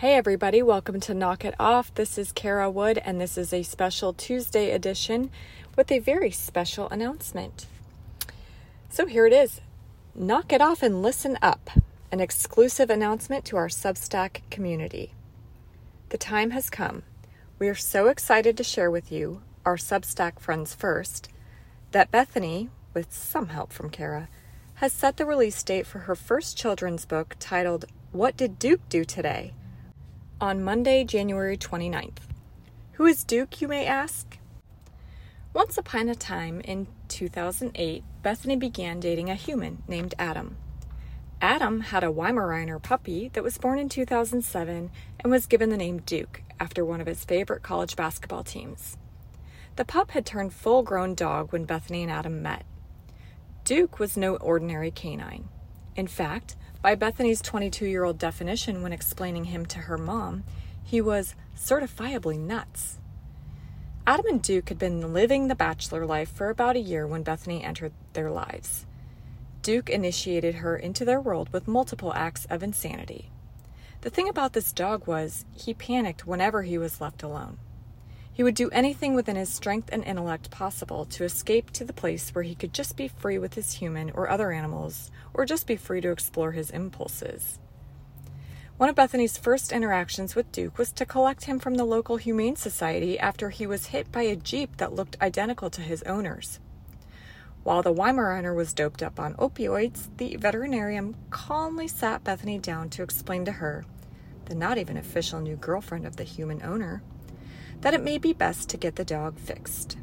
Hey, 0.00 0.14
everybody, 0.14 0.62
welcome 0.62 0.98
to 1.00 1.12
Knock 1.12 1.44
It 1.44 1.54
Off. 1.60 1.92
This 1.92 2.16
is 2.16 2.32
Kara 2.32 2.70
Wood, 2.70 2.96
and 2.96 3.20
this 3.20 3.36
is 3.36 3.52
a 3.52 3.62
special 3.62 4.14
Tuesday 4.14 4.70
edition 4.70 5.30
with 5.76 5.92
a 5.92 5.98
very 5.98 6.30
special 6.30 6.88
announcement. 6.88 7.66
So, 8.88 9.04
here 9.04 9.26
it 9.26 9.34
is 9.34 9.60
Knock 10.14 10.54
It 10.54 10.62
Off 10.62 10.82
and 10.82 11.02
Listen 11.02 11.36
Up, 11.42 11.68
an 12.10 12.18
exclusive 12.18 12.88
announcement 12.88 13.44
to 13.44 13.58
our 13.58 13.68
Substack 13.68 14.40
community. 14.50 15.12
The 16.08 16.16
time 16.16 16.52
has 16.52 16.70
come. 16.70 17.02
We 17.58 17.68
are 17.68 17.74
so 17.74 18.06
excited 18.06 18.56
to 18.56 18.64
share 18.64 18.90
with 18.90 19.12
you, 19.12 19.42
our 19.66 19.76
Substack 19.76 20.40
friends 20.40 20.74
first, 20.74 21.28
that 21.90 22.10
Bethany, 22.10 22.70
with 22.94 23.12
some 23.12 23.48
help 23.48 23.70
from 23.70 23.90
Kara, 23.90 24.30
has 24.76 24.94
set 24.94 25.18
the 25.18 25.26
release 25.26 25.62
date 25.62 25.86
for 25.86 25.98
her 25.98 26.14
first 26.14 26.56
children's 26.56 27.04
book 27.04 27.36
titled 27.38 27.84
What 28.12 28.38
Did 28.38 28.58
Duke 28.58 28.88
Do 28.88 29.04
Today? 29.04 29.52
On 30.40 30.62
Monday, 30.64 31.04
January 31.04 31.56
29th. 31.56 32.18
Who 32.92 33.04
is 33.04 33.24
Duke, 33.24 33.60
you 33.60 33.68
may 33.68 33.84
ask? 33.84 34.38
Once 35.52 35.76
upon 35.76 36.08
a 36.08 36.14
time 36.14 36.62
in 36.62 36.86
2008, 37.08 38.02
Bethany 38.22 38.56
began 38.56 39.00
dating 39.00 39.28
a 39.28 39.34
human 39.34 39.82
named 39.86 40.14
Adam. 40.18 40.56
Adam 41.42 41.80
had 41.80 42.02
a 42.02 42.12
Weimaraner 42.12 42.82
puppy 42.82 43.28
that 43.34 43.44
was 43.44 43.58
born 43.58 43.78
in 43.78 43.88
2007 43.90 44.90
and 45.18 45.30
was 45.30 45.46
given 45.46 45.68
the 45.68 45.76
name 45.76 45.98
Duke 46.00 46.42
after 46.58 46.84
one 46.84 47.00
of 47.00 47.06
his 47.06 47.24
favorite 47.24 47.62
college 47.62 47.94
basketball 47.94 48.44
teams. 48.44 48.96
The 49.76 49.84
pup 49.84 50.12
had 50.12 50.24
turned 50.24 50.54
full 50.54 50.82
grown 50.82 51.14
dog 51.14 51.52
when 51.52 51.64
Bethany 51.64 52.02
and 52.02 52.12
Adam 52.12 52.42
met. 52.42 52.64
Duke 53.64 53.98
was 53.98 54.16
no 54.16 54.36
ordinary 54.36 54.90
canine. 54.90 55.48
In 55.96 56.06
fact, 56.06 56.56
by 56.82 56.94
Bethany's 56.94 57.42
22 57.42 57.86
year 57.86 58.04
old 58.04 58.18
definition 58.18 58.82
when 58.82 58.92
explaining 58.92 59.44
him 59.44 59.66
to 59.66 59.80
her 59.80 59.98
mom, 59.98 60.44
he 60.82 61.00
was 61.00 61.34
certifiably 61.56 62.38
nuts. 62.38 62.98
Adam 64.06 64.26
and 64.26 64.42
Duke 64.42 64.70
had 64.70 64.78
been 64.78 65.12
living 65.12 65.48
the 65.48 65.54
bachelor 65.54 66.06
life 66.06 66.30
for 66.30 66.48
about 66.48 66.76
a 66.76 66.80
year 66.80 67.06
when 67.06 67.22
Bethany 67.22 67.62
entered 67.62 67.92
their 68.14 68.30
lives. 68.30 68.86
Duke 69.62 69.90
initiated 69.90 70.56
her 70.56 70.74
into 70.74 71.04
their 71.04 71.20
world 71.20 71.50
with 71.52 71.68
multiple 71.68 72.14
acts 72.14 72.46
of 72.46 72.62
insanity. 72.62 73.30
The 74.00 74.10
thing 74.10 74.28
about 74.28 74.54
this 74.54 74.72
dog 74.72 75.06
was, 75.06 75.44
he 75.54 75.74
panicked 75.74 76.26
whenever 76.26 76.62
he 76.62 76.78
was 76.78 77.00
left 77.00 77.22
alone. 77.22 77.58
He 78.32 78.42
would 78.42 78.54
do 78.54 78.70
anything 78.70 79.14
within 79.14 79.36
his 79.36 79.52
strength 79.52 79.90
and 79.92 80.04
intellect 80.04 80.50
possible 80.50 81.04
to 81.06 81.24
escape 81.24 81.70
to 81.72 81.84
the 81.84 81.92
place 81.92 82.30
where 82.30 82.44
he 82.44 82.54
could 82.54 82.72
just 82.72 82.96
be 82.96 83.08
free 83.08 83.38
with 83.38 83.54
his 83.54 83.74
human 83.74 84.10
or 84.10 84.30
other 84.30 84.52
animals, 84.52 85.10
or 85.34 85.44
just 85.44 85.66
be 85.66 85.76
free 85.76 86.00
to 86.00 86.10
explore 86.10 86.52
his 86.52 86.70
impulses. 86.70 87.58
One 88.76 88.88
of 88.88 88.94
Bethany's 88.94 89.36
first 89.36 89.72
interactions 89.72 90.34
with 90.34 90.52
Duke 90.52 90.78
was 90.78 90.90
to 90.92 91.04
collect 91.04 91.44
him 91.44 91.58
from 91.58 91.74
the 91.74 91.84
local 91.84 92.16
Humane 92.16 92.56
Society 92.56 93.18
after 93.18 93.50
he 93.50 93.66
was 93.66 93.88
hit 93.88 94.10
by 94.10 94.22
a 94.22 94.36
Jeep 94.36 94.78
that 94.78 94.94
looked 94.94 95.20
identical 95.20 95.68
to 95.68 95.82
his 95.82 96.02
owner's. 96.04 96.60
While 97.62 97.82
the 97.82 97.92
Weimaraner 97.92 98.56
was 98.56 98.72
doped 98.72 99.02
up 99.02 99.20
on 99.20 99.34
opioids, 99.34 100.08
the 100.16 100.36
veterinarian 100.36 101.14
calmly 101.28 101.88
sat 101.88 102.24
Bethany 102.24 102.58
down 102.58 102.88
to 102.90 103.02
explain 103.02 103.44
to 103.44 103.52
her, 103.52 103.84
the 104.46 104.54
not 104.54 104.78
even 104.78 104.96
official 104.96 105.40
new 105.40 105.56
girlfriend 105.56 106.06
of 106.06 106.16
the 106.16 106.24
human 106.24 106.62
owner, 106.62 107.02
that 107.80 107.94
it 107.94 108.02
may 108.02 108.18
be 108.18 108.32
best 108.32 108.68
to 108.68 108.76
get 108.76 108.96
the 108.96 109.04
dog 109.04 109.38
fixed. 109.38 109.96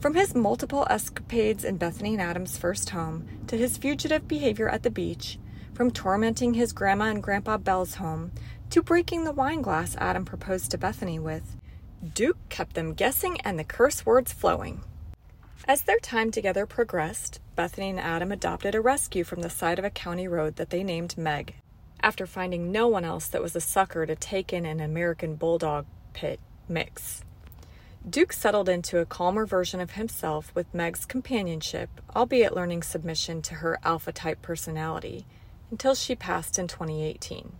From 0.00 0.14
his 0.14 0.34
multiple 0.34 0.86
escapades 0.88 1.64
in 1.64 1.76
Bethany 1.76 2.12
and 2.12 2.22
Adam's 2.22 2.56
first 2.56 2.90
home 2.90 3.26
to 3.48 3.56
his 3.56 3.76
fugitive 3.76 4.28
behavior 4.28 4.68
at 4.68 4.84
the 4.84 4.90
beach, 4.90 5.38
from 5.74 5.90
tormenting 5.90 6.54
his 6.54 6.72
grandma 6.72 7.06
and 7.06 7.22
grandpa 7.22 7.56
Bell's 7.56 7.96
home 7.96 8.32
to 8.70 8.82
breaking 8.82 9.24
the 9.24 9.32
wine 9.32 9.62
glass 9.62 9.96
Adam 9.96 10.24
proposed 10.24 10.70
to 10.70 10.78
Bethany 10.78 11.18
with, 11.18 11.56
Duke 12.14 12.38
kept 12.48 12.74
them 12.74 12.94
guessing 12.94 13.40
and 13.40 13.58
the 13.58 13.64
curse 13.64 14.06
words 14.06 14.32
flowing. 14.32 14.82
As 15.66 15.82
their 15.82 15.98
time 15.98 16.30
together 16.30 16.64
progressed, 16.64 17.40
Bethany 17.56 17.90
and 17.90 18.00
Adam 18.00 18.30
adopted 18.30 18.74
a 18.74 18.80
rescue 18.80 19.24
from 19.24 19.42
the 19.42 19.50
side 19.50 19.78
of 19.78 19.84
a 19.84 19.90
county 19.90 20.28
road 20.28 20.56
that 20.56 20.70
they 20.70 20.84
named 20.84 21.18
Meg, 21.18 21.56
after 22.00 22.26
finding 22.26 22.70
no 22.70 22.86
one 22.86 23.04
else 23.04 23.26
that 23.28 23.42
was 23.42 23.56
a 23.56 23.60
sucker 23.60 24.06
to 24.06 24.14
take 24.14 24.52
in 24.52 24.64
an 24.64 24.80
American 24.80 25.34
bulldog 25.34 25.86
pit 26.12 26.38
mix. 26.68 27.22
Duke 28.08 28.32
settled 28.32 28.68
into 28.68 28.98
a 28.98 29.06
calmer 29.06 29.44
version 29.44 29.80
of 29.80 29.92
himself 29.92 30.54
with 30.54 30.72
Meg's 30.72 31.04
companionship, 31.04 31.90
albeit 32.14 32.54
learning 32.54 32.82
submission 32.82 33.42
to 33.42 33.56
her 33.56 33.78
alpha 33.82 34.12
type 34.12 34.40
personality, 34.40 35.26
until 35.70 35.94
she 35.94 36.14
passed 36.14 36.58
in 36.58 36.68
2018. 36.68 37.52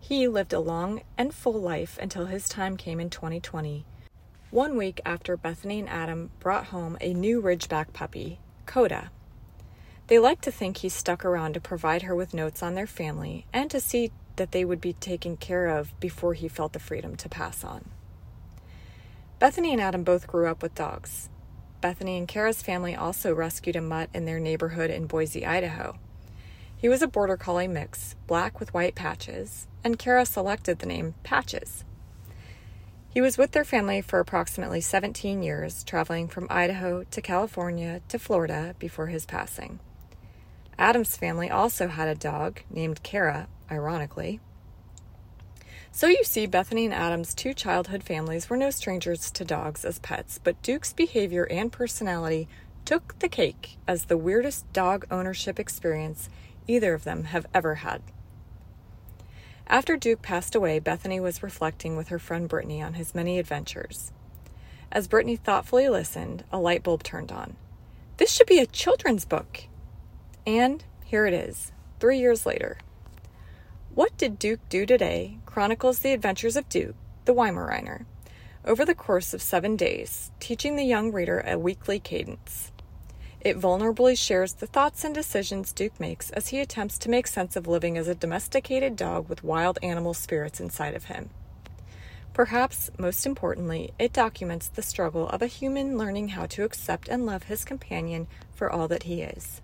He 0.00 0.28
lived 0.28 0.52
a 0.52 0.60
long 0.60 1.02
and 1.18 1.34
full 1.34 1.60
life 1.60 1.98
until 2.00 2.26
his 2.26 2.48
time 2.48 2.76
came 2.76 3.00
in 3.00 3.10
2020, 3.10 3.84
one 4.50 4.76
week 4.78 5.00
after 5.04 5.36
Bethany 5.36 5.80
and 5.80 5.88
Adam 5.88 6.30
brought 6.40 6.66
home 6.66 6.96
a 7.00 7.12
new 7.12 7.42
Ridgeback 7.42 7.92
puppy, 7.92 8.38
Coda. 8.64 9.10
They 10.06 10.18
liked 10.18 10.44
to 10.44 10.50
think 10.50 10.78
he 10.78 10.88
stuck 10.88 11.24
around 11.24 11.52
to 11.52 11.60
provide 11.60 12.02
her 12.02 12.14
with 12.14 12.32
notes 12.32 12.62
on 12.62 12.74
their 12.74 12.86
family 12.86 13.44
and 13.52 13.70
to 13.70 13.80
see 13.80 14.10
that 14.36 14.52
they 14.52 14.64
would 14.64 14.80
be 14.80 14.94
taken 14.94 15.36
care 15.36 15.66
of 15.66 15.98
before 16.00 16.32
he 16.32 16.48
felt 16.48 16.72
the 16.72 16.78
freedom 16.78 17.14
to 17.16 17.28
pass 17.28 17.62
on. 17.62 17.90
Bethany 19.38 19.72
and 19.72 19.80
Adam 19.80 20.02
both 20.02 20.26
grew 20.26 20.48
up 20.48 20.62
with 20.62 20.74
dogs. 20.74 21.28
Bethany 21.80 22.18
and 22.18 22.26
Kara's 22.26 22.60
family 22.60 22.96
also 22.96 23.32
rescued 23.32 23.76
a 23.76 23.80
mutt 23.80 24.10
in 24.12 24.24
their 24.24 24.40
neighborhood 24.40 24.90
in 24.90 25.06
Boise, 25.06 25.46
Idaho. 25.46 25.96
He 26.76 26.88
was 26.88 27.02
a 27.02 27.08
border 27.08 27.36
collie 27.36 27.68
mix, 27.68 28.16
black 28.26 28.58
with 28.58 28.74
white 28.74 28.96
patches, 28.96 29.68
and 29.84 29.98
Kara 29.98 30.26
selected 30.26 30.80
the 30.80 30.86
name 30.86 31.14
Patches. 31.22 31.84
He 33.10 33.20
was 33.20 33.38
with 33.38 33.52
their 33.52 33.64
family 33.64 34.00
for 34.00 34.18
approximately 34.18 34.80
17 34.80 35.42
years, 35.42 35.84
traveling 35.84 36.26
from 36.26 36.48
Idaho 36.50 37.04
to 37.04 37.22
California 37.22 38.00
to 38.08 38.18
Florida 38.18 38.74
before 38.80 39.06
his 39.06 39.24
passing. 39.24 39.78
Adam's 40.78 41.16
family 41.16 41.48
also 41.48 41.88
had 41.88 42.08
a 42.08 42.14
dog 42.14 42.60
named 42.70 43.02
Kara, 43.04 43.48
ironically. 43.70 44.40
So 45.90 46.06
you 46.06 46.22
see, 46.22 46.46
Bethany 46.46 46.84
and 46.84 46.94
Adam's 46.94 47.34
two 47.34 47.54
childhood 47.54 48.02
families 48.02 48.48
were 48.48 48.56
no 48.56 48.70
strangers 48.70 49.30
to 49.32 49.44
dogs 49.44 49.84
as 49.84 49.98
pets, 49.98 50.38
but 50.42 50.60
Duke's 50.62 50.92
behavior 50.92 51.44
and 51.50 51.72
personality 51.72 52.48
took 52.84 53.18
the 53.18 53.28
cake 53.28 53.76
as 53.86 54.04
the 54.04 54.16
weirdest 54.16 54.72
dog 54.72 55.06
ownership 55.10 55.58
experience 55.58 56.28
either 56.66 56.94
of 56.94 57.04
them 57.04 57.24
have 57.24 57.46
ever 57.52 57.76
had. 57.76 58.02
After 59.66 59.96
Duke 59.96 60.22
passed 60.22 60.54
away, 60.54 60.78
Bethany 60.78 61.20
was 61.20 61.42
reflecting 61.42 61.96
with 61.96 62.08
her 62.08 62.18
friend 62.18 62.48
Brittany 62.48 62.80
on 62.80 62.94
his 62.94 63.14
many 63.14 63.38
adventures. 63.38 64.12
As 64.90 65.08
Brittany 65.08 65.36
thoughtfully 65.36 65.88
listened, 65.88 66.44
a 66.50 66.58
light 66.58 66.82
bulb 66.82 67.02
turned 67.02 67.30
on. 67.30 67.56
This 68.16 68.32
should 68.32 68.46
be 68.46 68.58
a 68.58 68.66
children's 68.66 69.26
book. 69.26 69.64
And 70.46 70.82
here 71.04 71.26
it 71.26 71.34
is, 71.34 71.72
three 72.00 72.18
years 72.18 72.46
later. 72.46 72.78
What 73.98 74.16
Did 74.16 74.38
Duke 74.38 74.60
Do 74.68 74.86
Today 74.86 75.38
chronicles 75.44 75.98
the 75.98 76.12
adventures 76.12 76.54
of 76.54 76.68
Duke, 76.68 76.94
the 77.24 77.34
Weimaraner, 77.34 78.04
over 78.64 78.84
the 78.84 78.94
course 78.94 79.34
of 79.34 79.42
seven 79.42 79.74
days, 79.74 80.30
teaching 80.38 80.76
the 80.76 80.84
young 80.84 81.10
reader 81.10 81.42
a 81.44 81.58
weekly 81.58 81.98
cadence. 81.98 82.70
It 83.40 83.56
vulnerably 83.56 84.16
shares 84.16 84.52
the 84.52 84.68
thoughts 84.68 85.02
and 85.02 85.12
decisions 85.12 85.72
Duke 85.72 85.98
makes 85.98 86.30
as 86.30 86.46
he 86.46 86.60
attempts 86.60 86.96
to 86.98 87.10
make 87.10 87.26
sense 87.26 87.56
of 87.56 87.66
living 87.66 87.98
as 87.98 88.06
a 88.06 88.14
domesticated 88.14 88.94
dog 88.94 89.28
with 89.28 89.42
wild 89.42 89.80
animal 89.82 90.14
spirits 90.14 90.60
inside 90.60 90.94
of 90.94 91.06
him. 91.06 91.30
Perhaps 92.32 92.92
most 92.98 93.26
importantly, 93.26 93.90
it 93.98 94.12
documents 94.12 94.68
the 94.68 94.80
struggle 94.80 95.28
of 95.28 95.42
a 95.42 95.48
human 95.48 95.98
learning 95.98 96.28
how 96.28 96.46
to 96.46 96.62
accept 96.62 97.08
and 97.08 97.26
love 97.26 97.42
his 97.42 97.64
companion 97.64 98.28
for 98.54 98.70
all 98.70 98.86
that 98.86 99.02
he 99.02 99.22
is. 99.22 99.60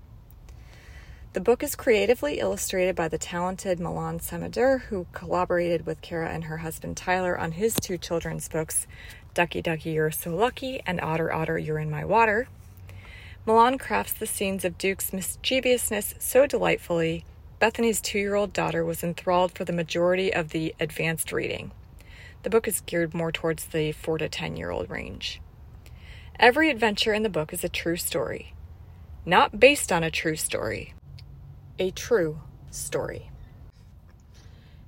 The 1.35 1.41
book 1.41 1.65
is 1.65 1.75
creatively 1.75 2.39
illustrated 2.39 2.95
by 2.95 3.09
the 3.09 3.19
talented 3.19 3.81
Milan 3.81 4.21
Samadur, 4.21 4.83
who 4.83 5.09
collaborated 5.11 5.85
with 5.85 6.01
Kara 6.01 6.29
and 6.29 6.45
her 6.45 6.59
husband 6.59 6.97
Tyler 6.97 7.37
on 7.37 7.51
his 7.51 7.75
two 7.75 7.99
children's 7.99 8.49
books, 8.49 8.87
Ducky 9.35 9.61
Ducky 9.61 9.91
You're 9.91 10.13
So 10.13 10.33
Lucky 10.33 10.81
and 10.87 11.01
Otter 11.01 11.33
Otter 11.33 11.59
You're 11.59 11.81
in 11.81 11.91
My 11.91 12.05
Water. 12.05 12.47
Milan 13.45 13.79
crafts 13.79 14.13
the 14.13 14.29
scenes 14.29 14.65
of 14.65 14.79
Duke's 14.79 15.13
mischievousness 15.13 16.15
so 16.21 16.47
delightfully, 16.47 17.25
Bethany's 17.59 18.01
two 18.01 18.21
year 18.21 18.37
old 18.37 18.53
daughter 18.53 18.85
was 18.85 19.03
enthralled 19.03 19.51
for 19.51 19.65
the 19.65 19.73
majority 19.73 20.33
of 20.33 20.51
the 20.51 20.73
advanced 20.79 21.33
reading. 21.33 21.73
The 22.45 22.51
book 22.51 22.69
is 22.69 22.81
geared 22.83 23.13
more 23.13 23.33
towards 23.33 23.65
the 23.65 23.91
4 23.91 24.19
to 24.19 24.29
10 24.29 24.57
year 24.57 24.71
old 24.71 24.89
range. 24.89 25.41
Every 26.39 26.71
adventure 26.71 27.13
in 27.13 27.25
the 27.25 27.29
book 27.29 27.53
is 27.53 27.65
a 27.65 27.69
true 27.69 27.97
story, 27.97 28.55
not 29.27 29.59
based 29.59 29.91
on 29.91 30.05
a 30.05 30.13
true 30.13 30.37
story 30.37 30.95
a 31.79 31.91
true 31.91 32.41
story. 32.71 33.31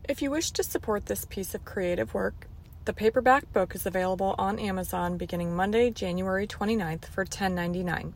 If 0.08 0.22
you 0.22 0.30
wish 0.30 0.52
to 0.52 0.62
support 0.62 1.06
this 1.06 1.24
piece 1.24 1.54
of 1.54 1.64
creative 1.64 2.14
work, 2.14 2.46
the 2.84 2.92
paperback 2.92 3.52
book 3.52 3.74
is 3.74 3.86
available 3.86 4.36
on 4.38 4.60
Amazon 4.60 5.16
beginning 5.16 5.56
Monday, 5.56 5.90
January 5.90 6.46
29th 6.46 7.06
for 7.06 7.24
$10.99. 7.24 8.12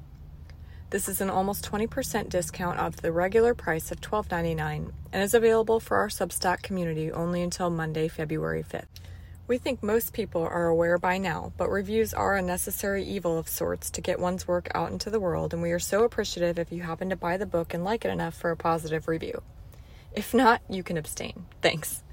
This 0.91 1.09
is 1.09 1.21
an 1.21 1.31
almost 1.31 1.69
20% 1.69 2.29
discount 2.29 2.79
off 2.79 2.97
the 2.97 3.11
regular 3.11 3.55
price 3.55 3.91
of 3.91 4.01
$12.99 4.01 4.93
and 5.13 5.23
is 5.23 5.35
available 5.35 5.81
for 5.81 5.97
our 5.97 6.09
Substack 6.09 6.63
community 6.63 7.11
only 7.11 7.43
until 7.43 7.71
Monday, 7.71 8.07
February 8.07 8.63
5th. 8.63 8.87
We 9.51 9.59
think 9.59 9.83
most 9.83 10.13
people 10.13 10.43
are 10.43 10.69
aware 10.69 10.97
by 10.97 11.19
now, 11.19 11.53
but 11.57 11.71
reviews 11.71 12.15
are 12.15 12.37
a 12.37 12.41
necessary 12.41 13.03
evil 13.03 13.37
of 13.37 13.49
sorts 13.49 13.91
to 13.91 14.01
get 14.01 14.21
one's 14.21 14.47
work 14.47 14.69
out 14.77 14.93
into 14.93 15.11
the 15.11 15.19
world, 15.19 15.53
and 15.53 15.61
we 15.61 15.73
are 15.73 15.81
so 15.81 16.05
appreciative 16.05 16.57
if 16.57 16.71
you 16.71 16.83
happen 16.83 17.11
to 17.11 17.17
buy 17.17 17.37
the 17.37 17.47
book 17.47 17.75
and 17.75 17.83
like 17.83 18.05
it 18.05 18.13
enough 18.13 18.37
for 18.37 18.53
a 18.53 18.57
positive 18.57 19.09
review. 19.09 19.43
If 20.15 20.33
not, 20.33 20.63
you 20.69 20.85
can 20.85 20.97
abstain. 20.97 21.47
Thanks. 21.63 22.05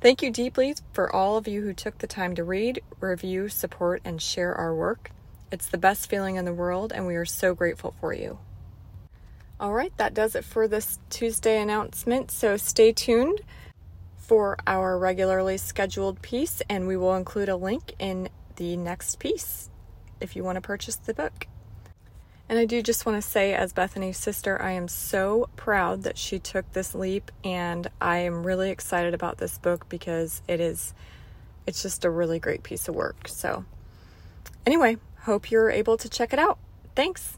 Thank 0.00 0.22
you 0.22 0.30
deeply 0.30 0.76
for 0.92 1.12
all 1.12 1.36
of 1.36 1.48
you 1.48 1.62
who 1.62 1.72
took 1.72 1.98
the 1.98 2.06
time 2.06 2.36
to 2.36 2.44
read, 2.44 2.80
review, 3.00 3.48
support, 3.48 4.00
and 4.04 4.22
share 4.22 4.54
our 4.54 4.72
work. 4.72 5.10
It's 5.50 5.66
the 5.66 5.78
best 5.78 6.08
feeling 6.08 6.36
in 6.36 6.44
the 6.44 6.54
world, 6.54 6.92
and 6.92 7.08
we 7.08 7.16
are 7.16 7.24
so 7.24 7.56
grateful 7.56 7.92
for 8.00 8.14
you. 8.14 8.38
All 9.58 9.72
right, 9.72 9.92
that 9.96 10.14
does 10.14 10.36
it 10.36 10.44
for 10.44 10.68
this 10.68 11.00
Tuesday 11.10 11.60
announcement, 11.60 12.30
so 12.30 12.56
stay 12.56 12.92
tuned 12.92 13.40
for 14.32 14.56
our 14.66 14.96
regularly 14.96 15.58
scheduled 15.58 16.22
piece, 16.22 16.62
and 16.70 16.86
we 16.86 16.96
will 16.96 17.16
include 17.16 17.50
a 17.50 17.54
link 17.54 17.92
in 17.98 18.30
the 18.56 18.78
next 18.78 19.18
piece 19.18 19.68
if 20.22 20.34
you 20.34 20.42
want 20.42 20.56
to 20.56 20.60
purchase 20.62 20.96
the 20.96 21.12
book. 21.12 21.46
And 22.48 22.58
I 22.58 22.64
do 22.64 22.80
just 22.80 23.04
want 23.04 23.22
to 23.22 23.28
say, 23.28 23.52
as 23.52 23.74
Bethany's 23.74 24.16
sister, 24.16 24.58
I 24.62 24.70
am 24.70 24.88
so 24.88 25.50
proud 25.54 26.04
that 26.04 26.16
she 26.16 26.38
took 26.38 26.72
this 26.72 26.94
leap, 26.94 27.30
and 27.44 27.90
I 28.00 28.20
am 28.20 28.42
really 28.42 28.70
excited 28.70 29.12
about 29.12 29.36
this 29.36 29.58
book 29.58 29.86
because 29.90 30.40
it 30.48 30.60
is, 30.60 30.94
it's 31.66 31.82
just 31.82 32.06
a 32.06 32.10
really 32.10 32.38
great 32.38 32.62
piece 32.62 32.88
of 32.88 32.94
work. 32.94 33.28
So, 33.28 33.66
anyway, 34.64 34.96
hope 35.24 35.50
you're 35.50 35.68
able 35.68 35.98
to 35.98 36.08
check 36.08 36.32
it 36.32 36.38
out. 36.38 36.58
Thanks. 36.96 37.36